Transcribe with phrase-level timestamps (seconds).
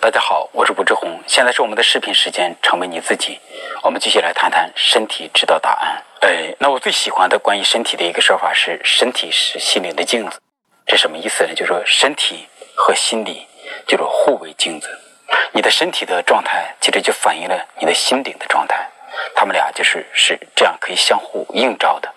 [0.00, 3.38] 大家好，我是吴志红，现在是我们的视频时间，成为你自己。
[3.82, 6.02] 我们继续来谈谈身体知道答案。
[6.20, 10.40] 哎，那我最喜欢的关于身体的一个说法是，身体是心灵的镜子。
[10.86, 11.54] 这什么意思呢？
[11.54, 13.46] 就是说身体和心理
[13.86, 14.88] 就是互为镜子。
[15.52, 18.88] 你的身体的状态，其实就反映了你的心灵的状态，
[19.34, 22.08] 他们俩就是是这样可以相互映照的。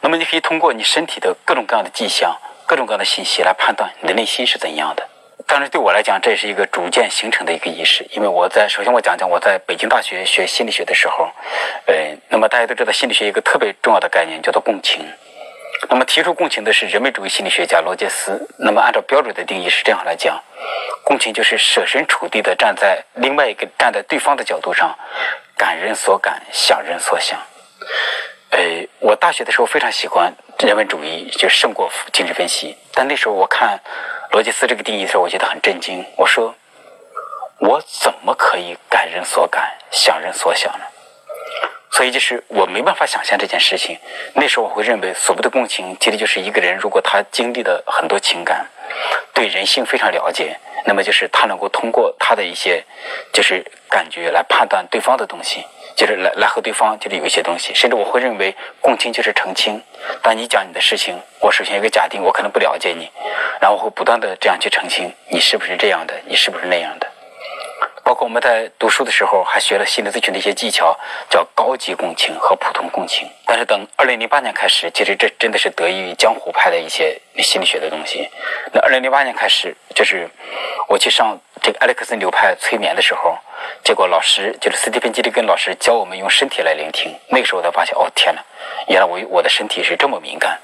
[0.00, 2.36] 那么你可以通过你身体的各种各样的迹象、
[2.70, 5.04] 各种各样的信息来判断你的内心是怎样的。
[5.44, 8.06] 当然，对我来讲，这也是一个逐渐形成的一个意识。
[8.12, 11.28] 因为我在首先我讲讲我在北京大学学心理学的时候，
[11.86, 11.94] 呃，
[12.28, 15.04] 那么大家都知道心理学一个特别重要的概念叫做共情。
[15.88, 18.46] 那么提出共情的是人文主义心理学家罗杰斯。
[18.60, 20.40] 那么按照标准的定义是这样来讲，
[21.02, 24.96] 共情就是设身处地的站在另外一个站在对方的角度上，
[25.56, 27.36] 感人所感，想人所想。
[28.50, 28.60] 呃，
[29.00, 30.32] 我大学的时候非常喜欢
[30.66, 32.76] 人文主义，就胜过精神分析。
[32.92, 33.80] 但那时候我看。
[34.32, 36.06] 罗杰斯这个定义的时候，我觉得很震惊。
[36.16, 36.54] 我说
[37.58, 40.84] ：“我怎么可以感人所感，想人所想呢？”
[41.90, 43.98] 所以就是我没办法想象这件事情。
[44.34, 48.64] 那时候我会认为，所谓的共情，其实就是一个人如果他经历了很多情感，
[49.34, 52.84] 对人性非常了解，那么就是他能够通过他的一些
[53.32, 55.66] 就是感觉来判断对方的东西。
[56.00, 59.82] 就是来来和对方就是有一些东西，甚至我会认为共情就是澄清。
[60.22, 63.10] 当你讲你的事情，我首先有个假定，我可能不了解你，
[63.60, 67.06] 然后我会不断的这样去澄清，你是不是这样的，你是不是那样的。
[68.10, 73.30] 包括我们在读书的时候，还学了心理咨询的一些技巧，叫高级共情和普通共情。
[73.46, 78.28] 但是等二零零八年开始，其实这真的是得益于江湖派的一些心理学的东西。
[78.72, 80.28] 那二零零八年开始，就是
[80.88, 83.38] 我去上这个艾利克森流派催眠的时候，
[83.84, 87.16] 结果老师就是斯蒂芬基利根老师教我们用身体来聆听。
[87.28, 88.42] 那个时候我才发现，哦天呐，
[88.88, 90.58] 原来我我的身体是这么敏感。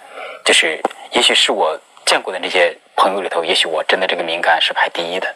[0.45, 5.33] 就是也许是我见过的那些朋友里头，也许我真的这个敏感是排第一的。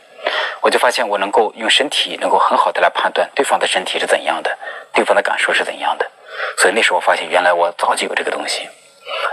[0.61, 4.57] 我就发现，我能够用身体，能够很好的来判断对方的身体是怎样的，
[4.93, 6.11] 对方的感受是怎样的。
[6.57, 8.69] 所以那时候我发现，原来我早就有这个东西。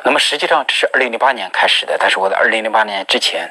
[0.04, 3.50] 那么实际上这是二零零八年开始的，但是我在二零零八年之前，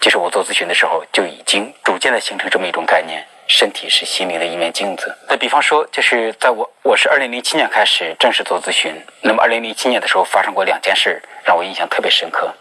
[0.00, 5.16] 就是我做咨询的时候，就已经逐渐的形成这么一种概念：身体是心灵的一面镜子。
[5.28, 8.92] 那比方说，就是在我我是二零零七年开始正式做咨询，
[9.22, 12.52] 那么二零零七年的时候发生过两件事，让我印象特别深刻。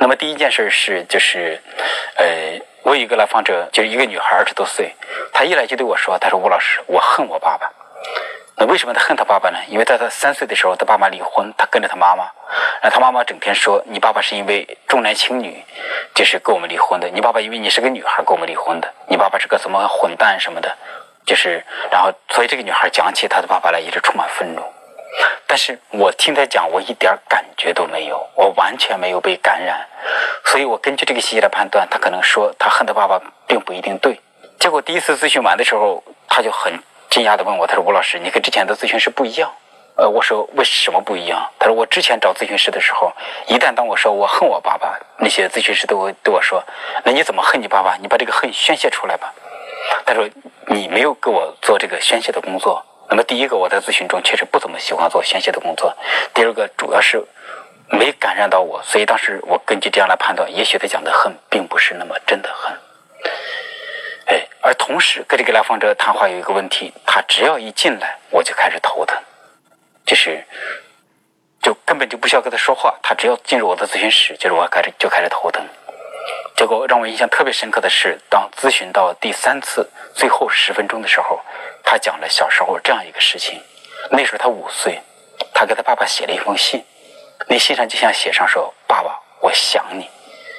[0.00, 1.60] 那么第一件事是，就是，
[2.16, 2.58] 呃。
[2.88, 4.94] 我有一个来访者，就是一个女孩，二十多岁。
[5.30, 7.70] 她一来就对我说：“她说吴老师，我恨我爸爸。
[8.56, 9.58] 那为什么她恨她爸爸呢？
[9.68, 12.24] 因为在她三岁的时候，她爸妈离婚，她跟着她妈妈。
[12.80, 15.62] 然后她妈妈整天说：你爸爸是因为重男轻女，
[16.14, 17.10] 就是跟我们离婚的。
[17.10, 18.90] 你爸爸因为你是个女孩跟我们离婚的。
[19.06, 20.74] 你爸爸是个什么混蛋什么的，
[21.26, 21.62] 就是。
[21.90, 24.62] 然后，所以这个女孩讲起她的爸爸来，一直充满愤怒。”
[25.46, 29.86] 但是我听他讲，我一点感觉都没有，我完全没有被感染，
[30.44, 34.20] 所以我根据这个细节来判断，他可能说他恨他爸爸并不一定对。
[34.58, 39.50] 结果第一次咨询完的时候，他就很惊讶的问我，他说吴老师，你跟之前的咨询师不一样。
[39.96, 41.50] 呃，我说为什么不一样？
[41.58, 43.12] 他说我之前找咨询师的时候，
[43.46, 46.62] 一旦当我说我恨我爸爸，那些咨询师都会对我说，
[47.04, 47.96] 那你怎么恨你爸爸？
[47.96, 49.32] 你把这个恨宣泄出来吧。
[50.04, 50.28] 他说
[50.66, 52.84] 你没有给我做这个宣泄的工作。
[53.08, 55.96] 那么第一个，我在咨询中确实不怎么喜欢做宣泄的工作。
[56.34, 57.24] 第二个，主要是
[57.90, 62.78] 没感染到我，所以当时我根据这样来判断，也许他讲的恨并不是那么真的恨。
[64.26, 69.18] 哎，而同时跟这个来访者谈话有一个问题，他只要一进来，我就开始头疼，
[70.04, 70.44] 就是
[71.62, 75.66] 就根本就不需要跟他说话，他只要进入我的咨询室，就是我开始就开始头疼。
[76.58, 81.40] 结果让我印象特别深刻的是，当咨询到第三次最后十分钟的时候。
[81.84, 83.62] 他讲了小时候这样一个事情，
[84.10, 85.00] 那时候他五岁，
[85.54, 86.84] 他给他爸爸写了一封信，
[87.46, 90.10] 那信上就像写上说：“爸爸，我想你”，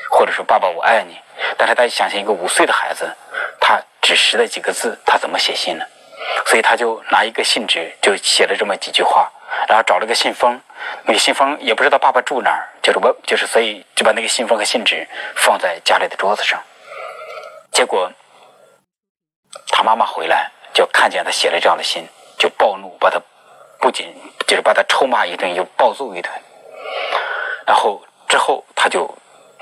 [0.10, 1.20] 或者说“爸爸，我爱你”。
[1.58, 3.14] 但是大家想象一个五岁的孩子，
[3.60, 5.84] 他只识了几个字，他怎么写信呢？
[6.46, 9.30] 所以他就拿一个信纸，就写了这么几句话，
[9.68, 10.62] 然后找了个信封，
[11.04, 16.60] 那信封也不知道爸爸住哪儿，就是我，就是所以就把那个信封和信纸放在家里的桌子上。
[17.72, 18.12] 结果
[19.68, 20.50] 他妈妈回来。
[20.72, 22.08] 就看见他写了这样的信，
[22.38, 23.20] 就暴怒，把他
[23.80, 24.16] 不仅
[24.48, 26.32] 就是把他臭骂一顿，又暴揍一顿。
[27.66, 29.10] 然后之后他就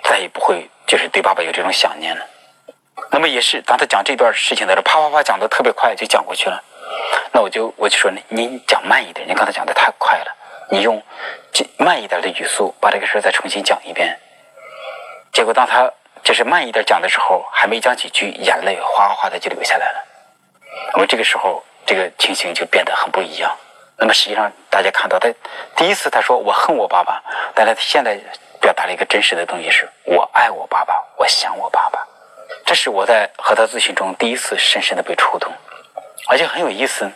[0.03, 2.23] 再也不会就是对爸爸有这种想念了。
[3.09, 6.62] 那么也是当他讲这段事情的时候，啪啪啪讲的特别快就讲过去了。
[7.31, 10.35] 那我就我就说你讲慢一点，你刚才讲的太快了，
[10.69, 11.02] 你用
[11.78, 14.19] 慢一点的语速把这个事再重新讲一遍。
[15.31, 15.92] 结果当他
[16.24, 20.04] 就是慢一点讲的时候，还没讲几句，眼泪哗哗的就流下来了。
[20.94, 23.56] 那么这个时候，这个情形就变得很不一样。
[23.98, 25.34] 那么实际上，大家看到他
[25.75, 27.24] 第一次他说我恨我爸爸，
[27.56, 28.19] 但他现在
[28.60, 32.06] 表达了一个真实的东西，是我爱我爸爸，我想我爸爸。
[32.66, 35.52] 这是我在和他咨询中第一次深深的被触动，
[36.28, 37.10] 而且很有意思，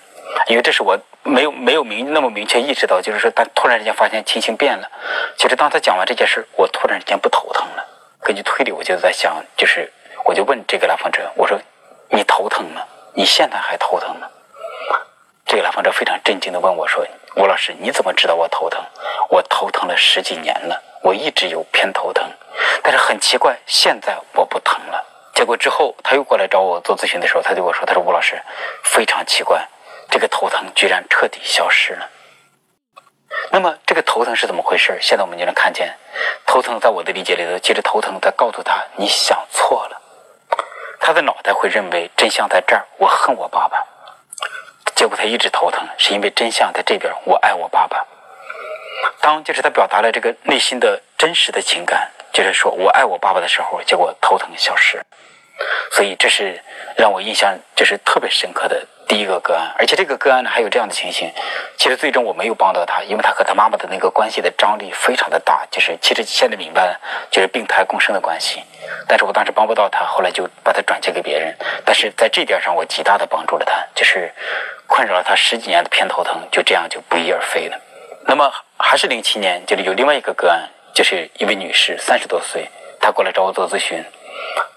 [0.52, 4.92] 因为这是我没有没有明那么明确意识到，就是说他突然之间发现情形变了。
[5.38, 7.86] 其实当他讲完这件事，我突然之间不头疼了。
[8.20, 9.90] 根据推理，我就在想，就是
[10.26, 11.58] 我就问这个来访者，我说
[12.10, 12.82] 你头疼吗？
[13.14, 14.28] 你现在还头疼吗？
[15.46, 17.08] 这个来访者非常震惊的问我说
[17.38, 18.84] ：“吴老师，你怎么知道我头疼？
[19.30, 22.30] 我头疼了十几年了，我一直有偏头疼，
[22.84, 25.02] 但是很奇怪，现在我不疼了。
[25.34, 28.38] 结果之后他又过来找我做咨询的时候，他对我说：‘他说吴老师，
[28.84, 29.66] 非常奇怪，
[30.12, 32.08] 这个头疼居然彻底消失了。’
[33.50, 35.00] 那么这个头疼是怎么回事？
[35.02, 35.96] 现在我们就能看见，
[36.46, 40.02] 头疼在我的理解里头，其实头疼在告诉他你想错了，
[41.00, 43.84] 他的脑袋会认为真相在这儿，我恨我爸爸。”
[44.96, 47.12] 结果他一直头疼，是因为真相在这边。
[47.26, 48.06] 我爱我爸爸。
[49.20, 55.02] 当就是他表达了这个内心的真实的情感，就是说我爱我爸爸的时候，结果头疼消失。
[55.92, 56.62] 所以这是
[56.98, 61.30] 让我印象就是特别深刻的第一个个案，而且这个个案呢还有这样的情形，
[61.76, 66.98] 其实最终我没有帮到他，因为他和他妈妈的那个关系的张力非常的大，就是其实现在明白了，
[67.30, 68.64] 就是病态共生的关系，
[69.10, 71.54] 但是我当时帮不到他，后来就把他转借给别人，
[71.84, 74.34] 但是在这点上我极大的帮助了他，就是
[74.88, 77.78] 困扰了他十几年的偏头疼就这样就不翼而飞了。
[78.26, 82.66] 那么还是零七年，就是有另外一个个案，就是一位女士，三十多岁，
[83.02, 84.02] 她过来找我做咨询。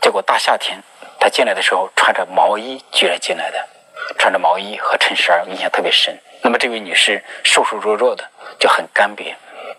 [0.02, 0.82] 结果大夏天，
[1.20, 3.68] 她进来的时候穿着毛衣，居然进来的，
[4.18, 6.16] 穿着毛衣和衬衫，印象特别深。
[6.42, 8.24] 那么这位女士瘦瘦弱弱的，
[8.58, 9.34] 就很干瘪。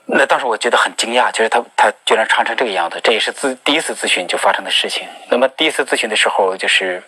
[0.07, 5.07] 那当时我觉得很惊讶，就是她她居然穿成这个样子，这也是咨第一次咨询就发生的事情。
[5.29, 7.01] 那么第一次咨询的时候，就是，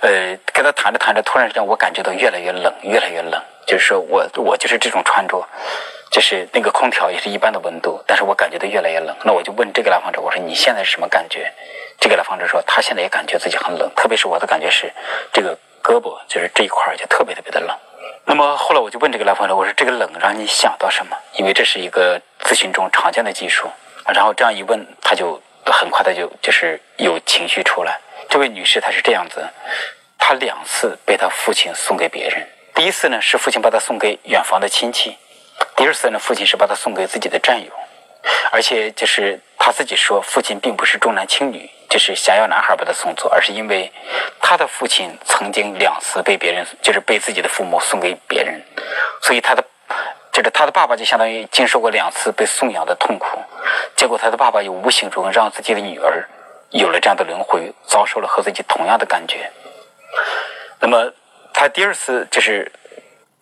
[0.00, 5.46] 呃，跟她谈着谈着，突然之间我感觉到越来越冷，越来越冷，就是说我我就是这种穿着。
[6.10, 9.12] 就是那个空调也是一般的温度，但是我感觉到越来越冷。
[9.24, 11.52] 那我就问这个来访者，我说你现在是什么感觉？
[11.98, 14.92] 这个来访者说他现在也感觉自己很冷，特别是我的感觉是
[15.32, 17.76] 这个胳膊就是这一块就特别特别的冷。
[18.24, 21.14] 那么后来我就问这个来访者，我说这个冷让你想到什么？
[21.34, 23.68] 因为这是一个咨询中常见的技术。
[24.06, 28.00] 然后这样一问，他就很快的就就是有情绪出来。
[28.30, 29.46] 这位女士她是这样子，
[30.18, 32.46] 她两次被她父亲送给别人。
[32.74, 35.16] 第一次呢是父亲把她送给远房的亲戚。
[35.76, 37.70] 第二次呢，父亲是把她送给自己的战友，
[38.50, 43.90] 而且就是他自己说，父亲并不是重男轻女，就是想要男孩把他送走，而是因为
[44.38, 48.62] 他的父亲曾经两次被别人，就是被自己的父母送给别人，
[49.22, 49.64] 所以他的
[50.30, 53.42] 就是他的爸爸就相当于经受过两次被送养的痛苦，
[53.96, 56.28] 结果他的爸爸又无形中让自己的女儿
[56.68, 59.50] 有了这样的轮回，遭受了和自己同样的感觉。
[60.78, 61.10] 那么
[61.54, 62.70] 他第二次就是。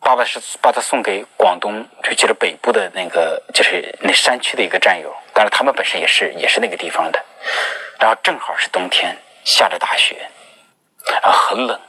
[0.03, 5.15] 爸爸是把他送给广东，就去了北部的那个，就是那山区的一个战友。
[5.33, 7.25] 但是，他们本身也是也是那个地方的。
[8.01, 10.29] 然后正好是冬天，下着大雪，
[11.23, 11.81] 啊，很冷。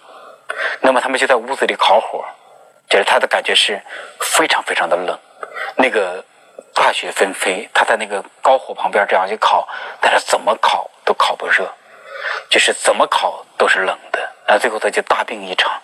[0.80, 2.24] 那么他们就在屋子里烤火，
[2.88, 3.82] 就是他的感觉是
[4.20, 5.20] 非常非常的冷。
[5.76, 6.24] 那个
[6.72, 9.68] 大雪纷飞，他在那个高火旁边这样去烤，
[10.00, 11.68] 但是怎么烤都烤不热，
[12.48, 14.20] 就是怎么烤都是冷的。
[14.46, 15.82] 然后最后他就大病一场。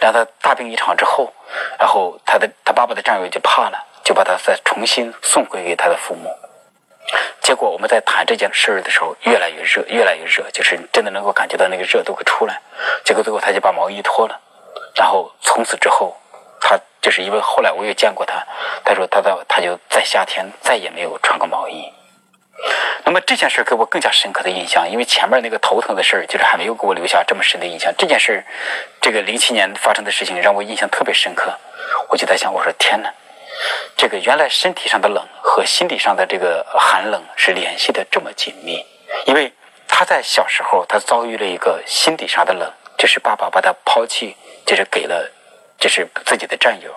[0.00, 1.32] 然后他大病一场之后，
[1.78, 6.30] 然后他的他爸爸的战友就怕了，就把他再重新送回给他的父母。
[7.40, 12.60] 结果我们在谈这件事儿的时候，越来越热，越来越热，就是真的能够感觉到那个热都会出来。
[13.04, 14.40] 结果最后他就把毛衣脱了，
[14.94, 16.16] 然后从此之后，
[16.60, 18.44] 他就是因为后来我也见过他，
[18.84, 21.92] 他说他到他就在夏天再也没有穿过毛衣。
[23.06, 27.94] 那么这件事给我更加深刻的印象，因为前面那个头疼的事儿，就是还没有给我留下这么深的印象。
[27.96, 28.44] 这件事，
[29.00, 31.56] 这个零七年发生的事情让我印象特别深刻。
[32.08, 33.14] 我就在想，我说天哪，
[33.96, 38.84] 这个原来身体上的冷和心理上的这个寒冷是联系的这么紧密。
[39.24, 39.52] 因为
[39.86, 44.36] 他在小时候，他遭遇了一个心理上的冷，就是爸爸把他抛弃，
[44.66, 45.30] 就是给了，
[45.78, 46.92] 就是自己的战友。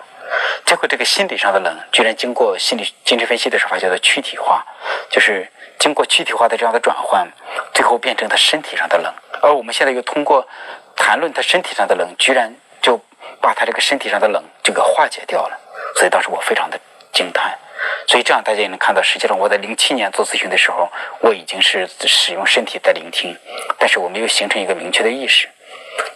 [0.66, 4.66] 结果这个心理上的冷，居然经过心理精神分析的时候，叫做躯体化，
[5.08, 5.48] 就是
[5.80, 7.26] 经过躯体化的这样的转换，
[7.72, 9.12] 最后变成他身体上的冷。
[9.40, 10.46] 而我们现在又通过
[10.94, 13.00] 谈论他身体上的冷，居然就
[13.40, 15.58] 把他这个身体上的冷就给化解掉了。
[15.96, 16.78] 所以当时我非常的
[17.14, 17.58] 惊叹。
[18.06, 20.86] 所以这样大家也能看到，实际上我在零七年做咨询的时候，
[21.20, 23.34] 我已经是使用身体在聆听，
[23.78, 25.48] 但是我没有形成一个明确的意识。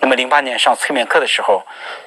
[0.00, 1.62] 那么零八年上催眠课的时候，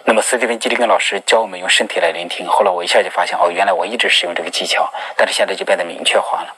[0.06, 2.46] 那么斯蒂芬·吉利根老师教我们用身体来聆听。
[2.48, 6.54] 后来我一下就发现，哦，原来我一直使用这个技巧，但是现在就变得明确化了。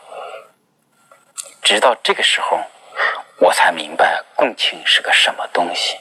[1.61, 2.59] 直到这个时候，
[3.37, 5.97] 我才明白共情是个什么东西。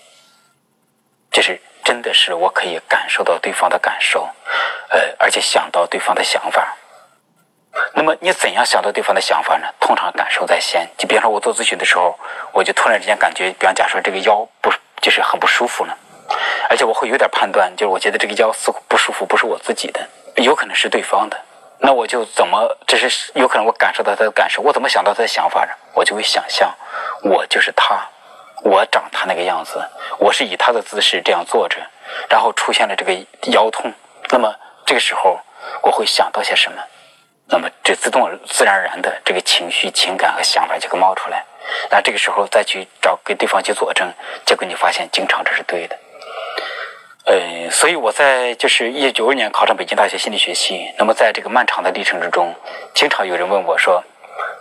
[1.30, 4.28] 就是真的是我可以感受到对方的感受，
[4.88, 6.74] 呃，而且想到对方的想法。
[7.94, 9.68] 那么你怎样想到对方的想法呢？
[9.78, 10.88] 通常感受在先。
[10.96, 12.18] 就比方说，我做咨询的时候，
[12.52, 15.94] 我就突然之间感觉，比方假说这个腰不就是很不舒服呢？
[16.68, 21.40] 而且我会有点判断，就是我觉得这个腰似乎不舒服，不是我自己的，有可能是对方的。
[21.80, 25.72] 那我就怎么，这是有可能我感受到他的感受，我怎么想到他的想法呢？
[25.94, 26.74] 我就会想象，
[27.22, 28.06] 我就是他，
[28.62, 29.82] 我长他那个样子，
[30.18, 31.76] 我是以他的姿势这样坐着，
[32.28, 33.12] 然后出现了这个
[33.52, 33.92] 腰痛。
[34.30, 34.54] 那么
[34.84, 35.38] 这个时候
[35.82, 36.82] 我会想到些什么？
[37.50, 41.44] 那么这自动自然而然的这个情绪、情感和想法就会冒出来。
[41.90, 44.12] 那这个时候再去找跟对方去佐证，
[44.44, 45.96] 结果你发现经常这是对的。
[47.28, 50.90] 呃，所以我在就是一九九二年考上北京大学心理学系。
[50.96, 52.54] 那么在这个漫长的历程之中，
[52.94, 54.02] 经常有人问我说：“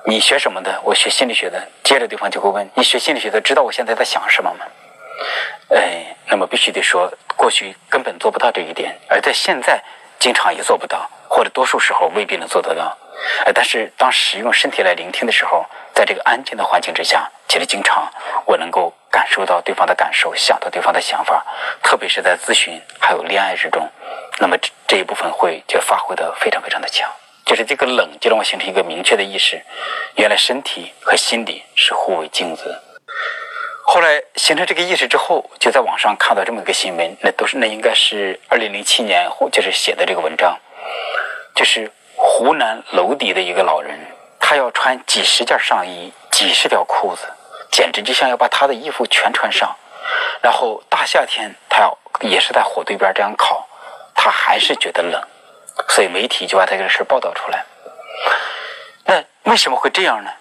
[0.06, 1.66] 你学什么的？”我学心理学的。
[1.82, 4.66] 接着对方就会问：“你学心理学的，知道我现在在想什么吗？”
[5.74, 9.82] 哎，那么必须得说，过去根本做不到这一点，而在现在
[10.20, 12.98] 经常也做不到，或者多数时候未必能做得到。
[13.46, 18.12] 呃，但是当使用身体来聆听的时候，在这个安静的环境之下，其实经常
[18.46, 18.94] 我能够。
[19.10, 21.44] 感受到对方的感受，想到对方的想法，
[21.82, 23.90] 特别是在咨询还有恋爱之中，
[24.38, 27.10] 那么这这一部分会就发挥的非常非常的强。
[27.46, 29.64] 就是这个冷，就让我形成一个明确的意识：
[30.18, 32.80] 原来身体和心理是互为镜子。
[33.90, 40.60] 后来形成这个意识之后，就在网上看到这么一个新闻，那都是那应该是二零零七年就是写的这个文章，
[41.56, 43.98] 就是湖南娄底的一个老人，
[44.42, 47.24] 他要穿几十件上衣，几十条裤子。
[47.72, 49.74] 简直就像要把他的衣服全穿上，
[50.42, 53.66] 然后大夏天他要也是在火堆边这样烤，
[54.14, 55.22] 他还是觉得冷，
[55.88, 57.64] 所以媒体就把他这个事报道出来。
[59.06, 60.32] 那为什么会这样呢？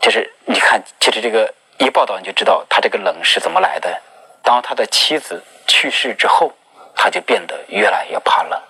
[0.00, 4.00] 就是你看，其实这个一报道你就知道他这个冷是怎么来的。
[4.42, 6.52] 当他的妻子去世之后，
[6.94, 8.60] 他就变得越来越怕冷，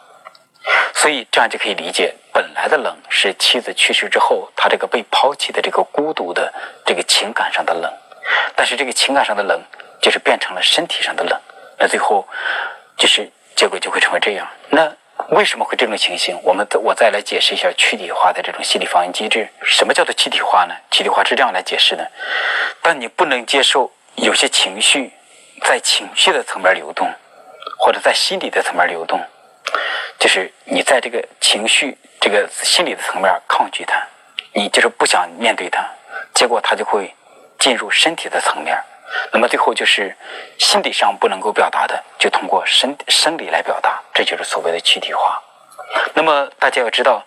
[0.95, 6.53] 所以这样就可以理解，本来的冷是妻子去世之后，他这个被抛弃的这个孤独的
[6.87, 7.93] 这个情感上的冷。
[8.57, 9.61] 但是这个情感上的冷，
[10.01, 11.39] 就是变成了身体上的冷，
[11.79, 12.27] 那最后
[12.97, 14.49] 就是结果就会成为这样。
[14.71, 14.91] 那
[15.31, 16.39] 为什么会这种情形？
[16.43, 19.49] 我们我再来解释一下躯体化的这种心理防御机制。
[19.63, 20.75] 什么叫做躯体化呢？
[20.91, 22.11] 躯体化是这样来解释的：
[22.83, 25.11] 当你不能接受有些情绪
[25.63, 27.11] 在情绪的层面流动，
[27.79, 29.21] 或者在心理的层面流动，
[30.19, 34.07] 就是你在这个情绪这个心理的层面抗拒它，
[34.53, 35.85] 你就是不想面对它，
[36.35, 37.15] 结果它就会。
[37.57, 38.77] 进入身体的层面，
[39.33, 40.17] 那么最后就是
[40.59, 45.43] 心理上不能够表达的，就通过生生理来表达，这就是所谓的躯体化。
[46.15, 47.23] 那么大家要知道，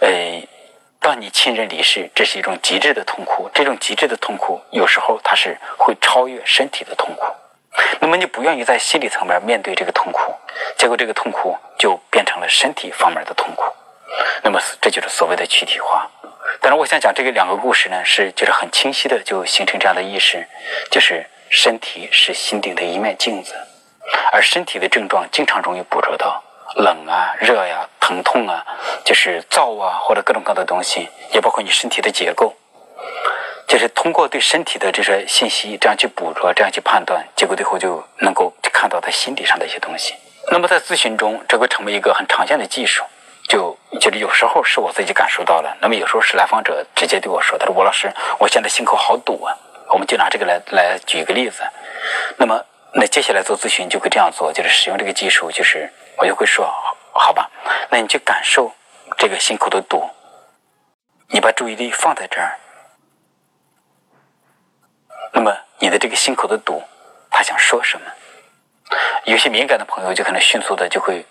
[0.00, 0.10] 呃，
[1.00, 7.24] 当你亲人离世，这是一种极致的痛苦，这种极致的痛苦有时候它是会超越身体的痛苦。
[8.00, 10.34] 那么你不愿意在心理层面面对这个痛苦，
[10.76, 13.64] 结果这个痛苦就变成了身体方面的痛苦。
[14.42, 16.10] 那么这就是所谓的躯体化。
[16.62, 20.46] 但是我想讲这个两个故事呢，是就是很清晰的就形成这样的意识，
[20.90, 23.54] 就是身体是心灵的一面镜子，
[24.30, 26.42] 而身体的症状经常容易捕捉到
[26.76, 28.64] 冷啊、热呀、疼痛啊，
[29.04, 32.54] 就是燥啊或者各种各样的东西，也包括你身体的结构，
[33.66, 40.14] 就是通过对身体的这些信息这样去捕捉、这样去判断，结果最后就能够看到他心理上的一些东西。
[40.52, 43.02] 那么在咨询中，这会成为一个很常见的技术。
[44.00, 49.54] 就就是有时候是我自己感受到了，那么有时候是来访者直接对我说：“他说吴老师，我现在心口好堵啊。”
[49.92, 51.62] 我们就拿这个来来举一个例子。
[52.38, 52.64] 那么
[52.94, 56.66] 那接下来做咨询就会这样做，就是使用这个技术，就是我就会说
[57.12, 57.50] ：“好吧，
[57.90, 58.72] 那你去感受
[59.18, 60.08] 这个心口的堵，
[61.28, 62.58] 你把注意力放在这儿。
[65.32, 66.82] 那么你的这个心口的堵，
[67.30, 68.06] 他想说什么？
[69.24, 71.24] 有些敏感的朋友就可能迅速的就会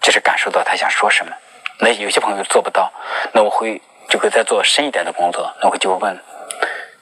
[0.00, 1.34] 就是感受到他想说什么。”
[1.78, 2.92] 那有些朋友做不到，
[3.32, 5.52] 那我会就会再做深一点的工作。
[5.60, 6.18] 那我就问：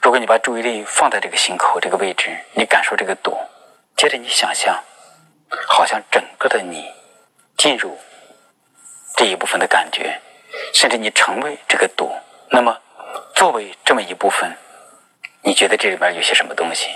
[0.01, 3.37] 如果你把注意力放在这个心口这个位置，你感受这个堵，
[3.95, 4.83] 接着你想象，
[5.67, 6.91] 好像整个的你
[7.55, 7.97] 进入
[9.15, 10.19] 这一部分的感觉，
[10.73, 12.11] 甚至你成为这个堵。
[12.49, 12.75] 那么
[13.35, 14.57] 作为这么一部分，
[15.43, 16.89] 你觉得这里边有些什么东西？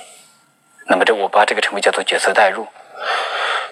[0.88, 2.67] 那么这我把这个称为叫做角色代入。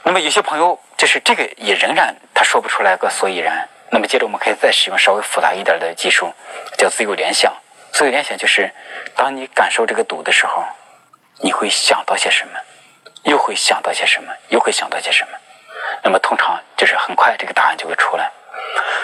[0.03, 3.67] 那么有些朋友就是这个也仍然他说不出来个所以然。
[3.95, 6.29] 那么接着我们可以再使用稍微复杂一点的技术，
[6.77, 7.53] 叫自由联想。
[7.93, 8.69] 自由联想就是，
[9.15, 10.65] 当你感受这个堵的时候，
[11.39, 12.59] 你会想到些什么，
[13.23, 15.29] 又会想到些什么，又会想到些什么。
[16.03, 18.29] 那么通常就是很快这个答案就会出来。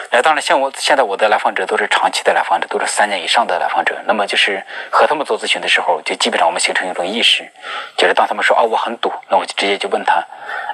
[0.09, 3.97] 那当然，像我现在我的来访者都是长期的来访者，都是三年以上的来访者。
[4.05, 7.49] 那么就是和他们做咨询的时候，就基本上我们形成一种意识，
[7.95, 10.21] 就是当他们说哦我很堵，那我就直接就问他，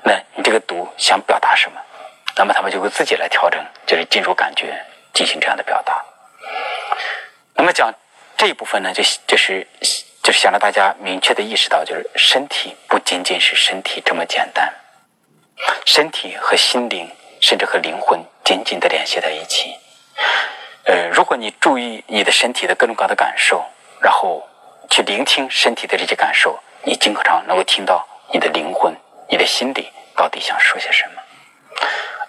[0.03, 1.79] 那你这个堵想表达什么？
[2.37, 4.79] 那么他们就会自己来调整，就是进入感觉，
[5.13, 6.03] 进行这样的表达。
[7.55, 7.91] 那么讲
[8.37, 9.65] 这一部分呢，就就是
[10.21, 14.71] 就是想让大家明确的意识到，就是身体不仅仅是身体这么简单，
[15.85, 17.09] 身体和心灵，
[17.41, 19.75] 甚至和灵魂紧紧的联系在一起。
[20.85, 23.65] 呃，如果你注意你的身体的各种各样的感受，
[23.99, 24.47] 然后
[24.89, 28.95] 去聆听身体的这些感受，你经常能够听到你的灵魂、
[29.27, 31.16] 你的心里到底想说些什么。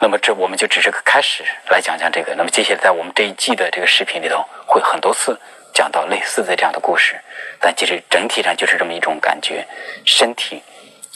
[0.01, 2.35] 那么这我们就只是个开始来讲讲这个。
[2.35, 5.39] 那么接下来在我们这一季的这个视频里头，会很多次
[5.75, 7.21] 讲到类似的这样的故事。
[7.61, 9.67] 但其实整体上就是这么一种感觉：
[10.05, 10.63] 身体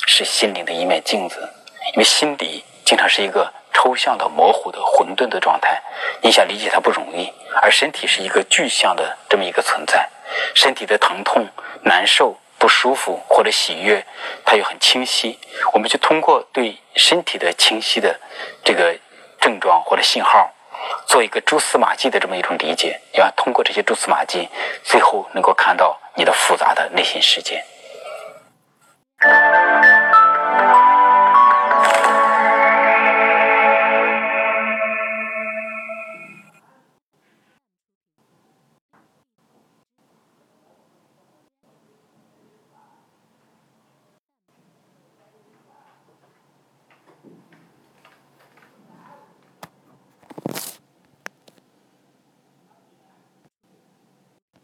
[0.06, 1.48] 是心灵的一面镜子，
[1.94, 3.52] 因为心底经常是一个。
[3.74, 5.82] 抽象的、模糊的、混沌的状态，
[6.20, 7.32] 你想理解它不容易。
[7.62, 10.06] 而身体是一个具象的这么一个存在，
[10.54, 11.48] 身体的疼痛、
[11.82, 14.06] 难受、不舒服或者喜悦，
[14.44, 15.36] 它又很清晰。
[15.72, 18.20] 我们就通过对身体的清晰的
[18.62, 18.96] 这个
[19.40, 20.48] 症状或者信号，
[21.04, 24.48] 做一个蛛丝马迹的这么一种理解，要通过这些蛛丝马迹，
[24.84, 27.64] 最后能够看到你的复杂的内心世界。